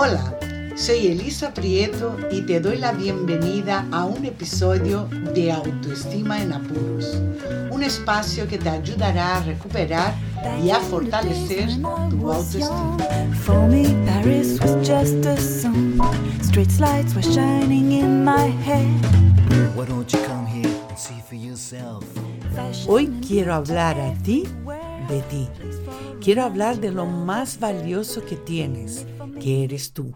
Hola, 0.00 0.32
soy 0.76 1.08
Elisa 1.08 1.52
Prieto 1.52 2.16
y 2.30 2.42
te 2.42 2.60
doy 2.60 2.76
la 2.76 2.92
bienvenida 2.92 3.84
a 3.90 4.04
un 4.04 4.24
episodio 4.24 5.08
de 5.34 5.50
Autoestima 5.50 6.40
en 6.40 6.52
Apuros, 6.52 7.20
un 7.72 7.82
espacio 7.82 8.46
que 8.46 8.58
te 8.58 8.68
ayudará 8.68 9.38
a 9.38 9.42
recuperar 9.42 10.14
y 10.62 10.70
a 10.70 10.78
fortalecer 10.78 11.68
tu 12.10 12.30
autoestima. 12.30 12.96
Hoy 22.86 23.08
quiero 23.26 23.52
hablar 23.52 24.00
a 24.00 24.14
ti 24.22 24.44
de 25.08 25.22
ti. 25.22 25.48
Quiero 26.20 26.44
hablar 26.44 26.78
de 26.78 26.92
lo 26.92 27.06
más 27.06 27.58
valioso 27.58 28.24
que 28.24 28.36
tienes, 28.36 29.06
que 29.32 29.64
eres 29.64 29.92
tú. 29.92 30.14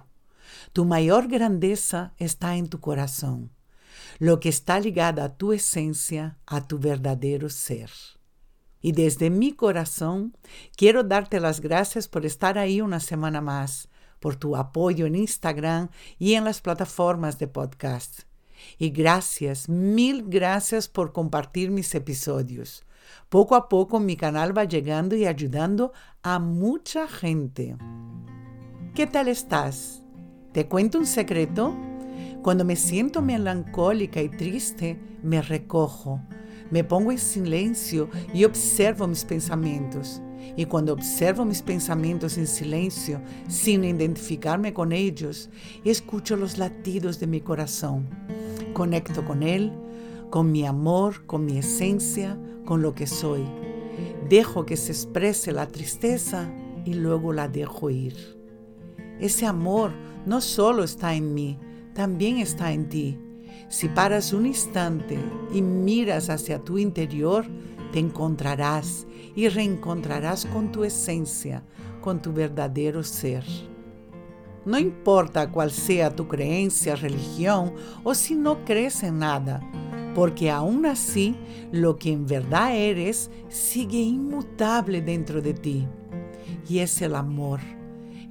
Tu 0.72 0.84
mayor 0.84 1.28
grandeza 1.28 2.14
está 2.18 2.56
en 2.56 2.68
tu 2.68 2.80
corazón, 2.80 3.50
lo 4.18 4.40
que 4.40 4.48
está 4.48 4.80
ligado 4.80 5.22
a 5.22 5.36
tu 5.36 5.52
esencia, 5.52 6.38
a 6.46 6.66
tu 6.66 6.78
verdadero 6.78 7.48
ser. 7.48 7.90
Y 8.80 8.92
desde 8.92 9.30
mi 9.30 9.52
corazón 9.52 10.36
quiero 10.76 11.04
darte 11.04 11.40
las 11.40 11.60
gracias 11.60 12.08
por 12.08 12.26
estar 12.26 12.58
ahí 12.58 12.80
una 12.80 13.00
semana 13.00 13.40
más, 13.40 13.88
por 14.18 14.36
tu 14.36 14.56
apoyo 14.56 15.06
en 15.06 15.14
Instagram 15.14 15.88
y 16.18 16.34
en 16.34 16.44
las 16.44 16.60
plataformas 16.60 17.38
de 17.38 17.48
podcast. 17.48 18.22
Y 18.78 18.90
gracias, 18.90 19.68
mil 19.68 20.24
gracias 20.28 20.88
por 20.88 21.12
compartir 21.12 21.70
mis 21.70 21.94
episodios. 21.94 22.84
Poco 23.28 23.54
a 23.56 23.68
poco 23.68 24.00
mi 24.00 24.16
canal 24.16 24.56
va 24.56 24.64
llegando 24.64 25.16
y 25.16 25.26
ayudando 25.26 25.92
a 26.22 26.38
mucha 26.38 27.08
gente. 27.08 27.76
¿Qué 28.94 29.06
tal 29.06 29.28
estás? 29.28 30.02
¿Te 30.52 30.66
cuento 30.66 30.98
un 30.98 31.06
secreto? 31.06 31.74
Cuando 32.42 32.62
me 32.62 32.76
siento 32.76 33.22
melancólica 33.22 34.20
y 34.20 34.28
triste, 34.28 35.00
me 35.22 35.40
recojo, 35.40 36.20
me 36.70 36.84
pongo 36.84 37.10
en 37.10 37.16
silencio 37.16 38.10
y 38.34 38.44
observo 38.44 39.06
mis 39.06 39.24
pensamientos. 39.24 40.20
Y 40.58 40.66
cuando 40.66 40.92
observo 40.92 41.46
mis 41.46 41.62
pensamientos 41.62 42.36
en 42.36 42.46
silencio, 42.46 43.22
sin 43.48 43.82
identificarme 43.82 44.74
con 44.74 44.92
ellos, 44.92 45.48
escucho 45.86 46.36
los 46.36 46.58
latidos 46.58 47.18
de 47.18 47.28
mi 47.28 47.40
corazón. 47.40 48.10
Conecto 48.74 49.24
con 49.24 49.42
él, 49.42 49.72
con 50.28 50.52
mi 50.52 50.66
amor, 50.66 51.24
con 51.24 51.46
mi 51.46 51.56
esencia, 51.56 52.38
con 52.66 52.82
lo 52.82 52.94
que 52.94 53.06
soy. 53.06 53.46
Dejo 54.28 54.66
que 54.66 54.76
se 54.76 54.92
exprese 54.92 55.50
la 55.52 55.66
tristeza 55.66 56.52
y 56.84 56.92
luego 56.92 57.32
la 57.32 57.48
dejo 57.48 57.88
ir. 57.88 58.41
Ese 59.22 59.46
amor 59.46 59.92
no 60.26 60.40
solo 60.40 60.82
está 60.82 61.14
en 61.14 61.32
mí, 61.32 61.56
también 61.94 62.38
está 62.38 62.72
en 62.72 62.88
ti. 62.88 63.20
Si 63.68 63.88
paras 63.88 64.32
un 64.32 64.46
instante 64.46 65.16
y 65.54 65.62
miras 65.62 66.28
hacia 66.28 66.58
tu 66.58 66.76
interior, 66.76 67.46
te 67.92 68.00
encontrarás 68.00 69.06
y 69.36 69.48
reencontrarás 69.48 70.44
con 70.46 70.72
tu 70.72 70.82
esencia, 70.82 71.62
con 72.00 72.20
tu 72.20 72.32
verdadero 72.32 73.04
ser. 73.04 73.44
No 74.64 74.76
importa 74.76 75.52
cuál 75.52 75.70
sea 75.70 76.10
tu 76.10 76.26
creencia, 76.26 76.96
religión 76.96 77.74
o 78.02 78.16
si 78.16 78.34
no 78.34 78.64
crees 78.64 79.04
en 79.04 79.20
nada, 79.20 79.60
porque 80.16 80.50
aún 80.50 80.84
así 80.84 81.36
lo 81.70 81.96
que 81.96 82.10
en 82.10 82.26
verdad 82.26 82.74
eres 82.74 83.30
sigue 83.48 83.98
inmutable 83.98 85.00
dentro 85.00 85.40
de 85.40 85.54
ti. 85.54 85.86
Y 86.68 86.80
es 86.80 87.00
el 87.02 87.14
amor, 87.14 87.60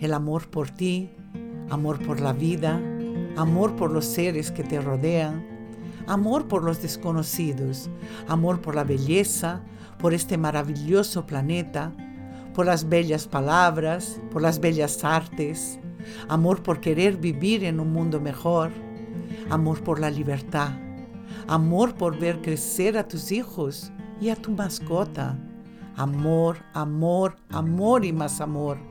el 0.01 0.13
amor 0.13 0.49
por 0.49 0.69
ti, 0.69 1.11
amor 1.69 2.05
por 2.05 2.19
la 2.19 2.33
vida, 2.33 2.81
amor 3.37 3.77
por 3.77 3.91
los 3.91 4.05
seres 4.05 4.51
que 4.51 4.65
te 4.65 4.81
rodean, 4.81 5.47
amor 6.07 6.49
por 6.49 6.63
los 6.63 6.81
desconocidos, 6.81 7.89
amor 8.27 8.59
por 8.59 8.75
la 8.75 8.83
belleza, 8.83 9.61
por 9.97 10.13
este 10.13 10.37
maravilloso 10.37 11.25
planeta, 11.25 11.93
por 12.53 12.65
las 12.65 12.89
bellas 12.89 13.27
palabras, 13.27 14.19
por 14.29 14.41
las 14.41 14.59
bellas 14.59 15.05
artes, 15.05 15.79
amor 16.27 16.61
por 16.61 16.81
querer 16.81 17.15
vivir 17.15 17.63
en 17.63 17.79
un 17.79 17.93
mundo 17.93 18.19
mejor, 18.19 18.71
amor 19.49 19.81
por 19.81 20.01
la 20.01 20.09
libertad 20.09 20.73
amor 21.47 21.95
por 21.95 22.17
ver 22.17 22.41
crecer 22.41 22.97
a 22.97 23.07
tus 23.07 23.31
hijos 23.31 23.91
y 24.19 24.29
a 24.29 24.35
tu 24.35 24.51
mascota. 24.51 25.37
Amor, 25.95 26.57
amor, 26.73 27.35
amor 27.49 28.05
y 28.05 28.13
más 28.13 28.39
amor. 28.41 28.90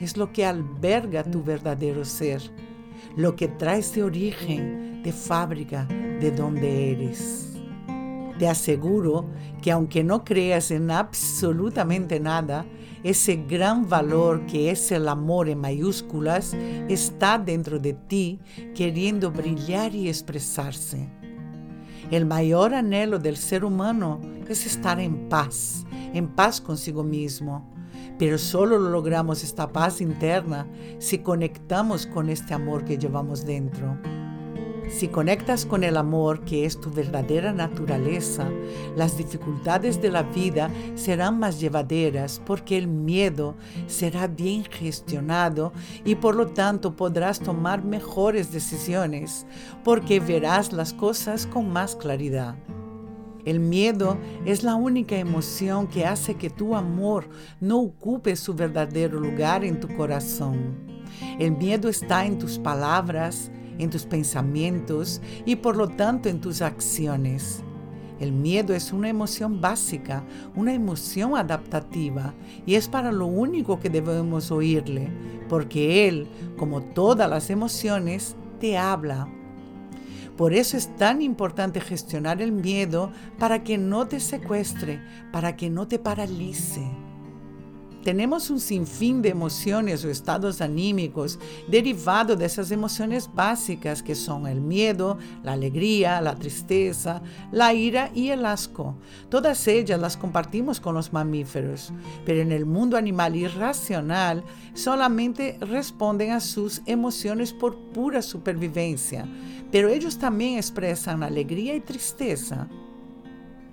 Es 0.00 0.16
lo 0.16 0.32
que 0.32 0.46
alberga 0.46 1.22
tu 1.22 1.42
verdadero 1.42 2.04
ser, 2.04 2.42
lo 3.16 3.36
que 3.36 3.48
traes 3.48 3.94
de 3.94 4.02
origen, 4.02 5.02
de 5.02 5.12
fábrica, 5.12 5.86
de 6.20 6.30
donde 6.30 6.92
eres. 6.92 7.50
Te 8.38 8.48
aseguro 8.48 9.26
que 9.60 9.70
aunque 9.70 10.02
no 10.02 10.24
creas 10.24 10.70
en 10.70 10.90
absolutamente 10.90 12.18
nada, 12.18 12.64
ese 13.02 13.36
gran 13.36 13.88
valor 13.88 14.46
que 14.46 14.70
es 14.70 14.90
el 14.92 15.08
amor 15.08 15.48
en 15.48 15.58
mayúsculas 15.58 16.54
está 16.88 17.38
dentro 17.38 17.78
de 17.78 17.92
ti 17.92 18.40
queriendo 18.74 19.30
brillar 19.30 19.94
y 19.94 20.08
expresarse. 20.08 21.08
El 22.10 22.26
mayor 22.26 22.74
anhelo 22.74 23.18
del 23.18 23.36
ser 23.36 23.64
humano 23.64 24.20
es 24.48 24.66
estar 24.66 24.98
en 24.98 25.28
paz, 25.28 25.84
en 26.12 26.28
paz 26.28 26.60
consigo 26.60 27.04
mismo. 27.04 27.79
Pero 28.18 28.38
solo 28.38 28.78
lo 28.78 28.90
logramos 28.90 29.44
esta 29.44 29.72
paz 29.72 30.00
interna 30.00 30.66
si 30.98 31.18
conectamos 31.18 32.06
con 32.06 32.28
este 32.28 32.54
amor 32.54 32.84
que 32.84 32.98
llevamos 32.98 33.46
dentro. 33.46 33.98
Si 34.90 35.06
conectas 35.06 35.66
con 35.66 35.84
el 35.84 35.96
amor 35.96 36.44
que 36.44 36.64
es 36.64 36.80
tu 36.80 36.90
verdadera 36.90 37.52
naturaleza, 37.52 38.50
las 38.96 39.16
dificultades 39.16 40.02
de 40.02 40.10
la 40.10 40.24
vida 40.24 40.68
serán 40.96 41.38
más 41.38 41.60
llevaderas 41.60 42.42
porque 42.44 42.76
el 42.76 42.88
miedo 42.88 43.54
será 43.86 44.26
bien 44.26 44.64
gestionado 44.64 45.72
y 46.04 46.16
por 46.16 46.34
lo 46.34 46.48
tanto 46.48 46.96
podrás 46.96 47.38
tomar 47.38 47.84
mejores 47.84 48.52
decisiones 48.52 49.46
porque 49.84 50.18
verás 50.18 50.72
las 50.72 50.92
cosas 50.92 51.46
con 51.46 51.72
más 51.72 51.94
claridad. 51.94 52.56
El 53.50 53.58
miedo 53.58 54.16
es 54.46 54.62
la 54.62 54.76
única 54.76 55.16
emoción 55.16 55.88
que 55.88 56.06
hace 56.06 56.36
que 56.36 56.50
tu 56.50 56.76
amor 56.76 57.28
no 57.60 57.80
ocupe 57.80 58.36
su 58.36 58.54
verdadero 58.54 59.18
lugar 59.18 59.64
en 59.64 59.80
tu 59.80 59.88
corazón. 59.96 60.76
El 61.36 61.56
miedo 61.56 61.88
está 61.88 62.24
en 62.24 62.38
tus 62.38 62.60
palabras, 62.60 63.50
en 63.76 63.90
tus 63.90 64.06
pensamientos 64.06 65.20
y 65.46 65.56
por 65.56 65.76
lo 65.76 65.88
tanto 65.88 66.28
en 66.28 66.40
tus 66.40 66.62
acciones. 66.62 67.64
El 68.20 68.30
miedo 68.30 68.72
es 68.72 68.92
una 68.92 69.08
emoción 69.08 69.60
básica, 69.60 70.22
una 70.54 70.72
emoción 70.72 71.36
adaptativa 71.36 72.34
y 72.66 72.76
es 72.76 72.86
para 72.86 73.10
lo 73.10 73.26
único 73.26 73.80
que 73.80 73.90
debemos 73.90 74.52
oírle, 74.52 75.08
porque 75.48 76.06
Él, 76.06 76.28
como 76.56 76.82
todas 76.82 77.28
las 77.28 77.50
emociones, 77.50 78.36
te 78.60 78.78
habla. 78.78 79.26
Por 80.40 80.54
eso 80.54 80.78
es 80.78 80.96
tan 80.96 81.20
importante 81.20 81.82
gestionar 81.82 82.40
el 82.40 82.50
miedo 82.50 83.12
para 83.38 83.62
que 83.62 83.76
no 83.76 84.08
te 84.08 84.20
secuestre, 84.20 84.98
para 85.32 85.54
que 85.54 85.68
no 85.68 85.86
te 85.86 85.98
paralice. 85.98 86.80
Tenemos 88.02 88.48
un 88.48 88.58
sinfín 88.58 89.20
de 89.20 89.28
emociones 89.28 90.02
o 90.02 90.08
estados 90.08 90.62
anímicos 90.62 91.38
derivados 91.68 92.38
de 92.38 92.46
esas 92.46 92.70
emociones 92.70 93.28
básicas 93.34 94.02
que 94.02 94.14
son 94.14 94.46
el 94.46 94.62
miedo, 94.62 95.18
la 95.42 95.52
alegría, 95.52 96.22
la 96.22 96.34
tristeza, 96.34 97.20
la 97.52 97.74
ira 97.74 98.10
y 98.14 98.30
el 98.30 98.46
asco. 98.46 98.96
Todas 99.28 99.68
ellas 99.68 100.00
las 100.00 100.16
compartimos 100.16 100.80
con 100.80 100.94
los 100.94 101.12
mamíferos, 101.12 101.92
pero 102.24 102.40
en 102.40 102.52
el 102.52 102.64
mundo 102.64 102.96
animal 102.96 103.36
irracional 103.36 104.42
solamente 104.72 105.58
responden 105.60 106.30
a 106.30 106.40
sus 106.40 106.80
emociones 106.86 107.52
por 107.52 107.76
pura 107.92 108.22
supervivencia, 108.22 109.26
pero 109.70 109.88
ellos 109.88 110.18
también 110.18 110.56
expresan 110.56 111.22
alegría 111.22 111.74
y 111.74 111.80
tristeza. 111.80 112.68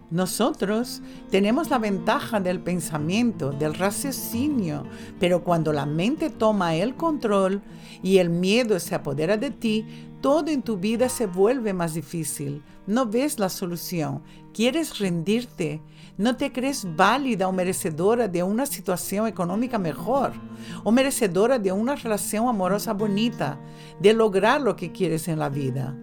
Nosotros 0.09 1.01
tenemos 1.29 1.69
la 1.69 1.79
ventaja 1.79 2.39
del 2.39 2.61
pensamiento, 2.61 3.51
del 3.51 3.73
raciocinio, 3.73 4.85
pero 5.19 5.43
cuando 5.43 5.73
la 5.73 5.85
mente 5.85 6.29
toma 6.29 6.75
el 6.75 6.95
control 6.95 7.61
y 8.01 8.19
el 8.19 8.29
miedo 8.29 8.79
se 8.79 8.95
apodera 8.95 9.35
de 9.35 9.51
ti, 9.51 9.85
todo 10.21 10.49
en 10.49 10.61
tu 10.61 10.77
vida 10.77 11.09
se 11.09 11.25
vuelve 11.25 11.73
más 11.73 11.93
difícil. 11.93 12.63
No 12.85 13.05
ves 13.05 13.37
la 13.37 13.49
solución, 13.49 14.23
quieres 14.53 14.97
rendirte, 14.97 15.81
no 16.17 16.37
te 16.37 16.53
crees 16.53 16.87
válida 16.95 17.49
o 17.49 17.51
merecedora 17.51 18.29
de 18.29 18.43
una 18.43 18.65
situación 18.65 19.27
económica 19.27 19.77
mejor, 19.77 20.31
o 20.85 20.91
merecedora 20.91 21.59
de 21.59 21.73
una 21.73 21.95
relación 21.95 22.47
amorosa 22.47 22.93
bonita, 22.93 23.59
de 23.99 24.13
lograr 24.13 24.61
lo 24.61 24.77
que 24.77 24.93
quieres 24.93 25.27
en 25.27 25.39
la 25.39 25.49
vida. 25.49 25.97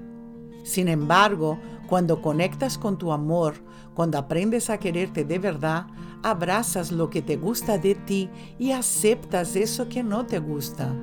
Sin 0.63 0.89
embargo, 0.89 1.59
cuando 1.87 2.23
conectas 2.23 2.79
con 2.79 2.99
tu 2.99 3.13
amor, 3.13 3.55
cuando 3.95 4.19
aprendes 4.19 4.71
a 4.71 4.79
quererte 4.79 5.25
de 5.25 5.39
verdad, 5.39 5.87
abrazas 6.23 6.91
lo 6.91 7.11
que 7.11 7.23
te 7.23 7.37
gusta 7.37 7.79
de 7.79 7.95
ti 7.95 8.31
y 8.59 8.73
aceptas 8.73 9.57
eso 9.57 9.89
que 9.89 10.03
no 10.03 10.27
te 10.27 10.39
gusta. 10.39 10.95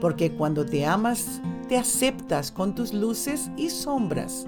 porque 0.00 0.32
cuando 0.32 0.64
te 0.64 0.86
amas, 0.86 1.42
te 1.68 1.76
aceptas 1.76 2.50
con 2.50 2.74
tus 2.74 2.94
luces 2.94 3.50
y 3.58 3.68
sombras. 3.68 4.46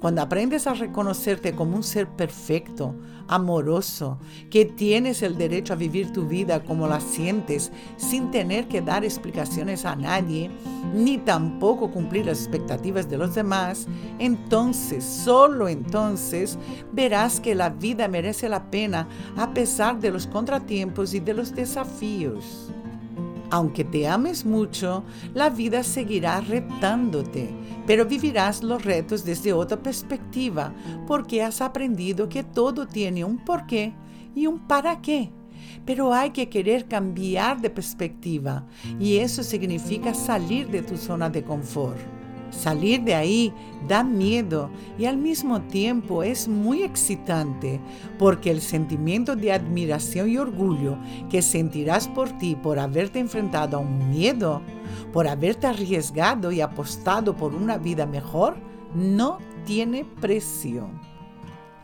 Cuando 0.00 0.22
aprendes 0.22 0.66
a 0.66 0.74
reconocerte 0.74 1.54
como 1.54 1.76
un 1.76 1.82
ser 1.82 2.08
perfecto, 2.08 2.94
amoroso, 3.28 4.18
que 4.50 4.64
tienes 4.64 5.22
el 5.22 5.36
derecho 5.36 5.72
a 5.72 5.76
vivir 5.76 6.12
tu 6.12 6.26
vida 6.26 6.62
como 6.62 6.86
la 6.86 7.00
sientes, 7.00 7.72
sin 7.96 8.30
tener 8.30 8.68
que 8.68 8.82
dar 8.82 9.04
explicaciones 9.04 9.84
a 9.84 9.96
nadie, 9.96 10.50
ni 10.94 11.18
tampoco 11.18 11.90
cumplir 11.90 12.26
las 12.26 12.40
expectativas 12.40 13.08
de 13.08 13.18
los 13.18 13.34
demás, 13.34 13.86
entonces, 14.18 15.04
solo 15.04 15.68
entonces, 15.68 16.58
verás 16.92 17.40
que 17.40 17.54
la 17.54 17.70
vida 17.70 18.06
merece 18.06 18.48
la 18.48 18.70
pena 18.70 19.08
a 19.36 19.52
pesar 19.52 19.98
de 19.98 20.10
los 20.10 20.26
contratiempos 20.26 21.14
y 21.14 21.20
de 21.20 21.34
los 21.34 21.54
desafíos. 21.54 22.70
Aunque 23.50 23.84
te 23.84 24.08
ames 24.08 24.44
mucho, 24.44 25.04
la 25.34 25.50
vida 25.50 25.82
seguirá 25.82 26.40
retándote, 26.40 27.48
pero 27.86 28.04
vivirás 28.04 28.62
los 28.62 28.84
retos 28.84 29.24
desde 29.24 29.52
otra 29.52 29.80
perspectiva, 29.80 30.74
porque 31.06 31.42
has 31.42 31.60
aprendido 31.60 32.28
que 32.28 32.42
todo 32.42 32.86
tiene 32.86 33.24
un 33.24 33.38
porqué 33.38 33.94
y 34.34 34.46
un 34.46 34.66
para 34.66 35.00
qué. 35.00 35.30
Pero 35.84 36.12
hay 36.12 36.30
que 36.30 36.48
querer 36.48 36.86
cambiar 36.86 37.60
de 37.60 37.70
perspectiva 37.70 38.66
y 38.98 39.18
eso 39.18 39.42
significa 39.42 40.12
salir 40.14 40.68
de 40.68 40.82
tu 40.82 40.96
zona 40.96 41.30
de 41.30 41.44
confort. 41.44 42.15
Salir 42.56 43.02
de 43.02 43.14
ahí 43.14 43.52
da 43.86 44.02
miedo 44.02 44.70
y 44.98 45.04
al 45.04 45.18
mismo 45.18 45.60
tiempo 45.62 46.22
es 46.22 46.48
muy 46.48 46.82
excitante 46.82 47.80
porque 48.18 48.50
el 48.50 48.62
sentimiento 48.62 49.36
de 49.36 49.52
admiración 49.52 50.30
y 50.30 50.38
orgullo 50.38 50.96
que 51.28 51.42
sentirás 51.42 52.08
por 52.08 52.30
ti 52.38 52.56
por 52.56 52.78
haberte 52.78 53.18
enfrentado 53.18 53.76
a 53.76 53.80
un 53.80 54.10
miedo, 54.10 54.62
por 55.12 55.28
haberte 55.28 55.66
arriesgado 55.66 56.50
y 56.50 56.62
apostado 56.62 57.36
por 57.36 57.54
una 57.54 57.76
vida 57.76 58.06
mejor, 58.06 58.56
no 58.94 59.38
tiene 59.66 60.06
precio. 60.18 60.88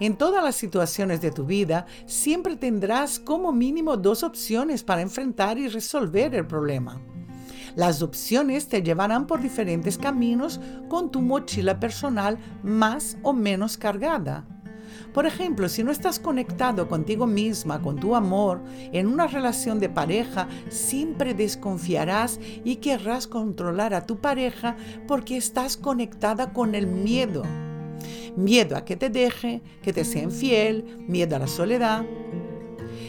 En 0.01 0.17
todas 0.17 0.43
las 0.43 0.57
situaciones 0.57 1.21
de 1.21 1.33
tu 1.33 1.45
vida 1.45 1.85
siempre 2.07 2.57
tendrás 2.57 3.21
como 3.21 3.53
mínimo 3.53 3.99
dos 3.99 4.23
opciones 4.23 4.83
para 4.83 5.03
enfrentar 5.03 5.59
y 5.59 5.69
resolver 5.69 6.35
el 6.35 6.47
problema. 6.47 6.99
Las 7.75 8.03
opciones 8.03 8.69
te 8.69 8.83
llevarán 8.83 9.27
por 9.27 9.41
diferentes 9.41 9.99
caminos 9.99 10.61
con 10.89 11.11
tu 11.11 11.23
mochila 11.23 11.81
personal 11.81 12.39
más 12.63 13.17
o 13.23 13.33
menos 13.33 13.79
cargada. 13.79 14.45
Por 15.13 15.27
ejemplo, 15.27 15.69
si 15.69 15.85
no 15.85 15.91
estás 15.91 16.19
conectado 16.19 16.89
contigo 16.89 17.27
misma, 17.27 17.81
con 17.83 17.97
tu 17.97 18.15
amor, 18.15 18.63
en 18.93 19.07
una 19.07 19.27
relación 19.27 19.79
de 19.79 19.89
pareja, 19.89 20.49
siempre 20.69 21.35
desconfiarás 21.35 22.41
y 22.65 22.77
querrás 22.77 23.27
controlar 23.27 23.95
a 23.95 24.07
tu 24.07 24.19
pareja 24.19 24.77
porque 25.07 25.37
estás 25.37 25.77
conectada 25.77 26.53
con 26.53 26.75
el 26.75 26.87
miedo. 26.87 27.43
Miedo 28.37 28.77
a 28.77 28.85
que 28.85 28.97
te 28.97 29.11
deje, 29.11 29.63
que 29.83 29.93
te 29.93 30.05
sea 30.05 30.23
infiel, 30.23 31.05
miedo 31.07 31.37
a 31.37 31.41
la 31.41 31.47
soledad. 31.47 32.05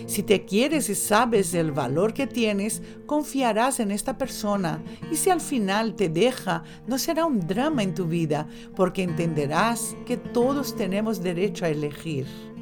Si 0.05 0.23
te 0.23 0.45
quieres 0.45 0.89
y 0.89 0.95
sabes 0.95 1.53
el 1.53 1.71
valor 1.71 2.13
que 2.13 2.27
tienes, 2.27 2.81
confiarás 3.05 3.79
en 3.79 3.91
esta 3.91 4.17
persona 4.17 4.83
y 5.11 5.15
si 5.15 5.29
al 5.29 5.41
final 5.41 5.95
te 5.95 6.09
deja, 6.09 6.63
no 6.88 6.97
será 6.97 7.25
un 7.25 7.39
drama 7.39 7.83
en 7.83 7.94
tu 7.94 8.05
vida 8.05 8.47
porque 8.75 9.03
entenderás 9.03 9.95
que 10.05 10.17
todos 10.17 10.75
tenemos 10.75 11.21
derecho 11.21 11.65
a 11.65 11.69
elegir. 11.69 12.52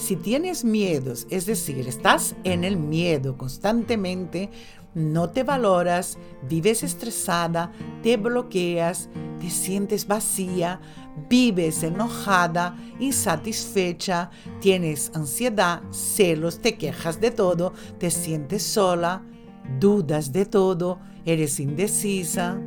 Si 0.00 0.16
tienes 0.16 0.64
miedos, 0.64 1.26
es 1.28 1.44
decir, 1.44 1.86
estás 1.86 2.34
en 2.44 2.64
el 2.64 2.78
miedo 2.78 3.36
constantemente, 3.36 4.48
no 4.94 5.28
te 5.28 5.44
valoras, 5.44 6.16
vives 6.48 6.82
estresada, 6.82 7.70
te 8.02 8.16
bloqueas, 8.16 9.10
te 9.38 9.50
sientes 9.50 10.06
vacía, 10.06 10.80
vives 11.28 11.82
enojada, 11.82 12.78
insatisfecha, 12.98 14.30
tienes 14.62 15.12
ansiedad, 15.14 15.82
celos, 15.90 16.60
te 16.60 16.78
quejas 16.78 17.20
de 17.20 17.30
todo, 17.30 17.74
te 17.98 18.10
sientes 18.10 18.62
sola, 18.62 19.22
dudas 19.78 20.32
de 20.32 20.46
todo, 20.46 20.98
eres 21.26 21.60
indecisa. 21.60 22.58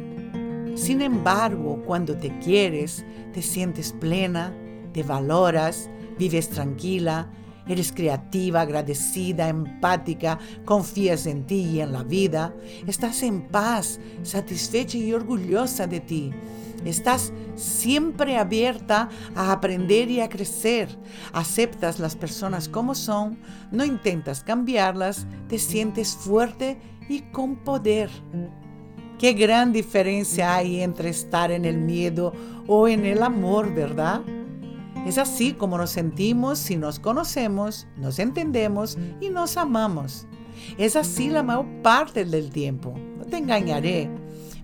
Sin 0.75 1.01
embargo, 1.01 1.81
cuando 1.83 2.15
te 2.15 2.37
quieres, 2.37 3.03
te 3.33 3.41
sientes 3.41 3.91
plena, 3.91 4.55
te 4.93 5.01
valoras, 5.01 5.89
vives 6.17 6.49
tranquila, 6.49 7.29
eres 7.67 7.91
creativa, 7.91 8.61
agradecida, 8.61 9.47
empática, 9.47 10.39
confías 10.65 11.25
en 11.25 11.45
ti 11.45 11.61
y 11.61 11.81
en 11.81 11.93
la 11.93 12.03
vida, 12.03 12.53
estás 12.87 13.23
en 13.23 13.47
paz, 13.47 13.99
satisfecha 14.23 14.97
y 14.97 15.13
orgullosa 15.13 15.87
de 15.87 15.99
ti 15.99 16.31
Estás 16.85 17.31
siempre 17.55 18.37
abierta 18.37 19.09
a 19.35 19.51
aprender 19.51 20.09
y 20.09 20.19
a 20.19 20.29
crecer. 20.29 20.89
Aceptas 21.31 21.99
las 21.99 22.15
personas 22.15 22.67
como 22.67 22.93
son, 22.93 23.39
no 23.71 23.85
intentas 23.85 24.43
cambiarlas, 24.43 25.25
te 25.47 25.59
sientes 25.59 26.15
fuerte 26.15 26.77
y 27.07 27.21
con 27.21 27.55
poder. 27.63 28.09
Qué 29.17 29.33
gran 29.33 29.71
diferencia 29.71 30.55
hay 30.55 30.81
entre 30.81 31.09
estar 31.09 31.51
en 31.51 31.63
el 31.63 31.77
miedo 31.77 32.33
o 32.67 32.87
en 32.87 33.05
el 33.05 33.23
amor, 33.23 33.73
¿verdad? 33.73 34.21
Es 35.05 35.17
así 35.17 35.53
como 35.53 35.77
nos 35.77 35.91
sentimos 35.91 36.59
si 36.59 36.77
nos 36.77 36.99
conocemos, 36.99 37.87
nos 37.97 38.19
entendemos 38.19 38.97
y 39.19 39.29
nos 39.29 39.57
amamos. 39.57 40.27
Es 40.77 40.95
así 40.95 41.29
la 41.29 41.43
mayor 41.43 41.65
parte 41.81 42.23
del 42.23 42.49
tiempo. 42.49 42.93
No 43.17 43.25
te 43.25 43.37
engañaré. 43.37 44.09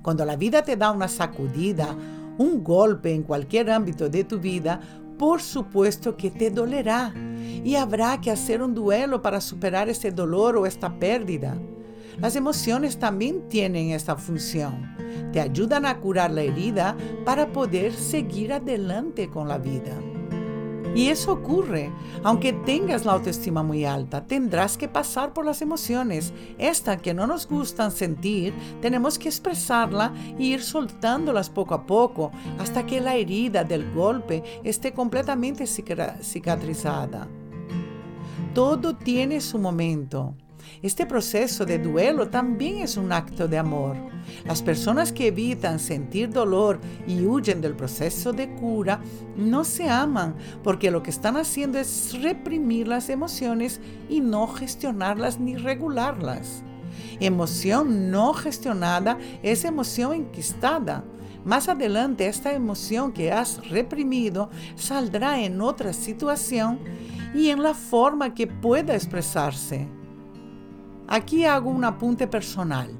Cuando 0.01 0.23
la 0.23 0.37
vida 0.37 0.63
te 0.63 0.77
da 0.77 0.91
una 0.91 1.09
sacudida, 1.09 1.95
un 2.37 2.63
golpe 2.63 3.13
en 3.13 3.23
cualquier 3.23 3.69
ámbito 3.69 4.07
de 4.07 4.23
tu 4.23 4.39
vida, 4.39 4.79
por 5.17 5.41
supuesto 5.41 6.15
que 6.15 6.31
te 6.31 6.49
dolerá 6.49 7.13
y 7.63 7.75
habrá 7.75 8.21
que 8.21 8.31
hacer 8.31 8.61
un 8.61 8.73
duelo 8.73 9.21
para 9.21 9.41
superar 9.41 9.89
ese 9.89 10.11
dolor 10.11 10.55
o 10.55 10.65
esta 10.65 10.97
pérdida. 10.97 11.57
Las 12.17 12.37
emociones 12.37 12.97
también 12.97 13.49
tienen 13.49 13.91
esta 13.91 14.15
función. 14.15 14.95
Te 15.33 15.41
ayudan 15.41 15.85
a 15.85 15.99
curar 15.99 16.31
la 16.31 16.41
herida 16.41 16.95
para 17.25 17.51
poder 17.51 17.93
seguir 17.93 18.53
adelante 18.53 19.29
con 19.29 19.49
la 19.49 19.57
vida. 19.57 19.93
Y 20.95 21.09
eso 21.09 21.31
ocurre. 21.31 21.91
Aunque 22.23 22.51
tengas 22.53 23.05
la 23.05 23.13
autoestima 23.13 23.63
muy 23.63 23.85
alta, 23.85 24.25
tendrás 24.25 24.77
que 24.77 24.87
pasar 24.87 25.33
por 25.33 25.45
las 25.45 25.61
emociones. 25.61 26.33
Esta 26.57 26.97
que 26.97 27.13
no 27.13 27.27
nos 27.27 27.47
gustan 27.47 27.91
sentir, 27.91 28.53
tenemos 28.81 29.19
que 29.19 29.29
expresarla 29.29 30.13
e 30.37 30.43
ir 30.43 30.63
soltándolas 30.63 31.49
poco 31.49 31.75
a 31.75 31.85
poco 31.85 32.31
hasta 32.57 32.85
que 32.85 33.01
la 33.01 33.15
herida 33.15 33.63
del 33.63 33.93
golpe 33.93 34.43
esté 34.63 34.91
completamente 34.91 35.65
cicatrizada. 35.67 37.27
Todo 38.53 38.95
tiene 38.95 39.41
su 39.41 39.59
momento. 39.59 40.35
Este 40.81 41.05
proceso 41.05 41.65
de 41.65 41.77
duelo 41.77 42.29
también 42.29 42.77
es 42.77 42.97
un 42.97 43.11
acto 43.11 43.47
de 43.47 43.57
amor. 43.57 43.97
Las 44.45 44.61
personas 44.61 45.11
que 45.11 45.27
evitan 45.27 45.79
sentir 45.79 46.29
dolor 46.29 46.79
y 47.07 47.25
huyen 47.25 47.61
del 47.61 47.75
proceso 47.75 48.31
de 48.31 48.53
cura 48.55 49.01
no 49.35 49.63
se 49.63 49.89
aman 49.89 50.35
porque 50.63 50.91
lo 50.91 51.03
que 51.03 51.09
están 51.09 51.37
haciendo 51.37 51.79
es 51.79 52.17
reprimir 52.21 52.87
las 52.87 53.09
emociones 53.09 53.81
y 54.09 54.21
no 54.21 54.47
gestionarlas 54.47 55.39
ni 55.39 55.55
regularlas. 55.55 56.63
Emoción 57.19 58.11
no 58.11 58.33
gestionada 58.33 59.17
es 59.43 59.65
emoción 59.65 60.13
enquistada. 60.13 61.03
Más 61.45 61.69
adelante 61.69 62.27
esta 62.27 62.53
emoción 62.53 63.11
que 63.11 63.31
has 63.31 63.67
reprimido 63.69 64.49
saldrá 64.75 65.41
en 65.41 65.61
otra 65.61 65.93
situación 65.93 66.79
y 67.33 67.49
en 67.49 67.63
la 67.63 67.73
forma 67.73 68.33
que 68.33 68.47
pueda 68.47 68.95
expresarse. 68.95 69.98
Aquí 71.11 71.43
hago 71.43 71.71
un 71.71 71.83
apunte 71.85 72.27
personal. 72.27 72.91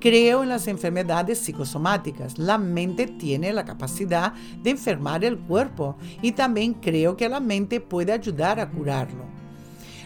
Creo 0.00 0.42
en 0.42 0.48
las 0.48 0.66
enfermedades 0.66 1.38
psicosomáticas. 1.38 2.38
La 2.38 2.58
mente 2.58 3.06
tiene 3.06 3.52
la 3.52 3.64
capacidad 3.64 4.34
de 4.64 4.70
enfermar 4.70 5.24
el 5.24 5.38
cuerpo 5.38 5.96
y 6.22 6.32
también 6.32 6.74
creo 6.74 7.16
que 7.16 7.28
la 7.28 7.38
mente 7.38 7.80
puede 7.80 8.12
ayudar 8.12 8.58
a 8.58 8.68
curarlo. 8.68 9.24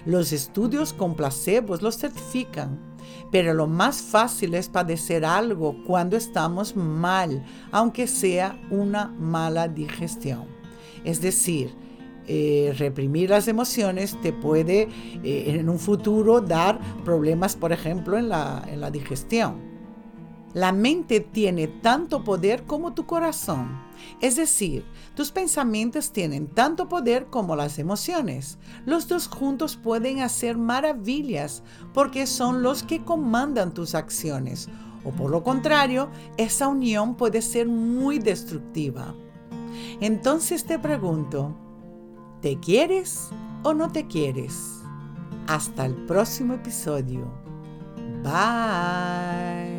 Los 0.04 0.32
estudios 0.32 0.92
con 0.92 1.14
placebos 1.16 1.80
lo 1.80 1.90
certifican, 1.90 2.78
pero 3.32 3.54
lo 3.54 3.66
más 3.66 4.02
fácil 4.02 4.54
es 4.54 4.68
padecer 4.68 5.24
algo 5.24 5.82
cuando 5.86 6.18
estamos 6.18 6.76
mal, 6.76 7.42
aunque 7.72 8.06
sea 8.06 8.60
una 8.70 9.06
mala 9.18 9.66
digestión. 9.66 10.44
Es 11.04 11.22
decir, 11.22 11.74
eh, 12.26 12.74
reprimir 12.78 13.30
las 13.30 13.48
emociones 13.48 14.20
te 14.20 14.32
puede 14.32 14.88
eh, 15.24 15.44
en 15.46 15.68
un 15.68 15.78
futuro 15.78 16.40
dar 16.40 16.78
problemas, 17.04 17.56
por 17.56 17.72
ejemplo, 17.72 18.18
en 18.18 18.28
la, 18.28 18.62
en 18.68 18.80
la 18.80 18.90
digestión. 18.90 19.70
La 20.52 20.72
mente 20.72 21.20
tiene 21.20 21.68
tanto 21.68 22.24
poder 22.24 22.64
como 22.64 22.92
tu 22.92 23.06
corazón. 23.06 23.80
Es 24.20 24.34
decir, 24.34 24.84
tus 25.14 25.30
pensamientos 25.30 26.10
tienen 26.10 26.48
tanto 26.48 26.88
poder 26.88 27.26
como 27.26 27.54
las 27.54 27.78
emociones. 27.78 28.58
Los 28.84 29.06
dos 29.06 29.28
juntos 29.28 29.76
pueden 29.76 30.20
hacer 30.20 30.56
maravillas 30.56 31.62
porque 31.94 32.26
son 32.26 32.62
los 32.62 32.82
que 32.82 33.04
comandan 33.04 33.74
tus 33.74 33.94
acciones 33.94 34.68
O 35.04 35.10
por 35.10 35.30
lo 35.30 35.44
contrario, 35.44 36.10
esa 36.36 36.68
unión 36.68 37.14
puede 37.14 37.42
ser 37.42 37.68
muy 37.68 38.18
destructiva. 38.18 39.14
Entonces 40.00 40.64
te 40.64 40.78
pregunto, 40.78 41.54
¿te 42.40 42.58
quieres 42.58 43.30
o 43.62 43.74
no 43.74 43.90
te 43.90 44.06
quieres? 44.06 44.82
Hasta 45.46 45.86
el 45.86 45.94
próximo 46.06 46.54
episodio. 46.54 47.30
Bye. 48.22 49.69